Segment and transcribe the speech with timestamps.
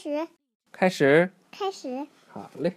[0.00, 0.28] 始，
[0.72, 1.30] 开始。
[1.50, 2.06] 开始。
[2.28, 2.72] 好嘞。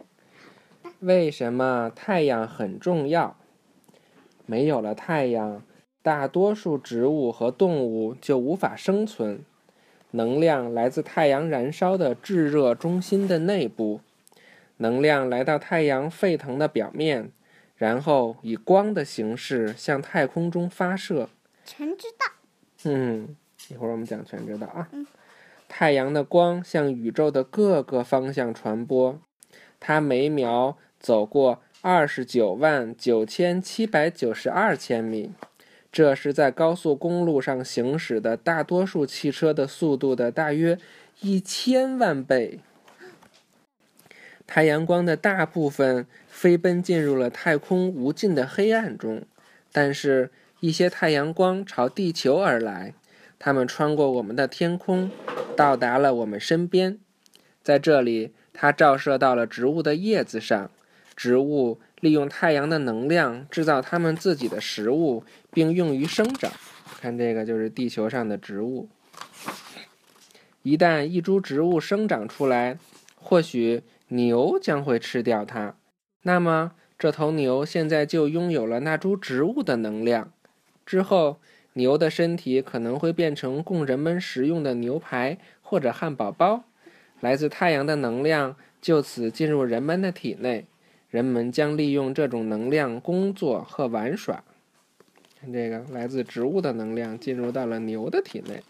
[0.99, 3.37] 为什么太阳很重要？
[4.45, 5.63] 没有了太阳，
[6.01, 9.45] 大多数植物和动物就无法生存。
[10.11, 14.01] 能量来自太阳燃烧的炙热中心的内部，
[14.77, 17.31] 能量来到太阳沸腾的表面，
[17.77, 21.29] 然后以光的形式向太空中发射。
[21.63, 22.33] 全知道。
[22.83, 23.37] 嗯，
[23.69, 24.89] 一会儿我们讲全知道啊。
[24.91, 25.07] 嗯。
[25.67, 29.19] 太阳的光向宇宙的各个方向传播，
[29.79, 35.31] 它每秒走过二十九万九千七百九十二千米。
[35.91, 40.79] 这是在高速公路上行驶的大多数汽车的速度的大约
[41.21, 42.59] 一千万倍。
[44.47, 49.23] 太阳光的大部分飞奔进入了太空无尽的黑暗中，
[49.71, 52.93] 但是，一些太阳光朝地球而来，
[53.45, 55.11] 它们穿过我们的天空，
[55.53, 56.97] 到达了我们身边。
[57.61, 60.71] 在这里，它照射到了植物的叶子上，
[61.13, 61.81] 植物。
[61.99, 66.51] 利用太阳的能量制造它们自己的食物，并用于生长。
[67.01, 68.87] 看这个，就是地球上的植物。
[70.61, 72.77] 一旦一株植物生长出来，
[73.15, 75.75] 或许牛将会吃掉它。
[76.21, 80.31] 那么，这头牛现在就拥有了那株植物的能量。
[80.85, 81.39] 之后，
[81.73, 86.63] 牛的身体可能会变成供人们食用的牛排或者汉堡包。
[87.19, 90.65] 来自太阳的能量就此进入人们的体内。
[91.09, 94.43] 人们将利用这种能量工作和玩耍。
[95.39, 98.63] 看这个，来自植物的能量进入到了牛的体内，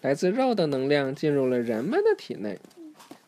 [0.00, 2.58] 来自肉的能量进入了人们的体内。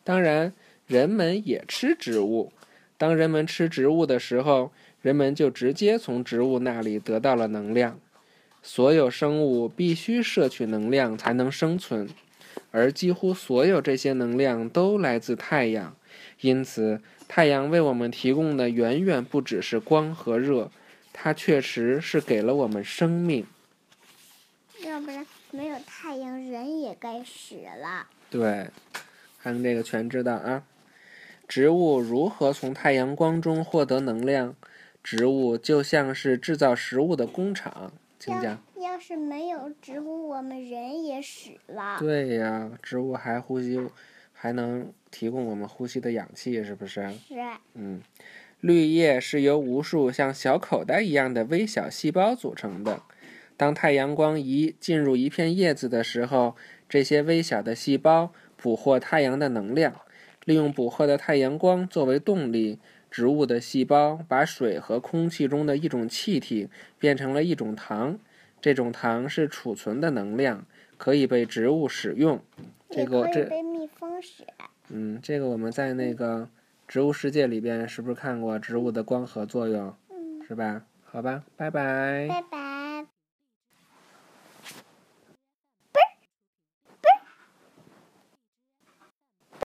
[0.03, 0.53] 当然，
[0.87, 2.53] 人们也吃植物。
[2.99, 8.01] 当人们吃植物的时候，人们就直接从植物那里得到了能量。
[8.69, 12.09] 所有生物必须摄取能量才能生存，
[12.73, 15.95] 而几乎所有这些能量都来自太阳。
[16.41, 20.73] 因此，太阳为我们提供的远远不只是光和热，
[21.13, 23.47] 它确实是给了我们生命。
[24.85, 28.09] 要不然，没有太阳，人也该死了。
[28.29, 28.67] 对，
[29.41, 30.65] 看这个全知道啊。
[31.47, 34.57] 植物如何从太阳光中获得能量？
[35.05, 37.93] 植物就像是制造食物的工厂。
[38.27, 38.61] 请讲。
[38.81, 41.97] 要是没有植物，我们人也死了。
[41.99, 43.81] 对呀，植物还呼吸。
[44.39, 47.11] 还能提供我们呼吸的氧气，是不是？
[47.27, 47.37] 是。
[47.73, 48.03] 嗯，
[48.61, 53.01] 绿叶是由无数像小口袋一样的微小细胞组成的。
[53.57, 56.55] 当太阳光一进入一片叶子的时候，
[56.87, 59.95] 这些微小的细胞捕获太阳的能量，
[60.45, 62.79] 利用捕获的太阳光作为动力。
[63.11, 66.69] 植物的细胞把水和空气中的一种气体
[66.99, 68.19] 变成了一种糖，
[68.61, 72.41] 这种糖是储存的能量，可以被植物使用。
[72.91, 73.49] 这个这。
[74.89, 76.49] 嗯，这个我们在那个
[76.87, 79.93] 植物世界里边是不是看过植物的光合作用？
[80.11, 80.85] 嗯，是吧？
[81.05, 82.27] 好吧，拜拜。
[82.29, 82.66] 拜拜。